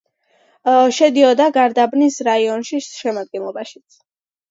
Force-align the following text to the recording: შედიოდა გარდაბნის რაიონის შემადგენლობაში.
შედიოდა 0.99 1.47
გარდაბნის 1.59 2.19
რაიონის 2.31 2.91
შემადგენლობაში. 3.07 3.83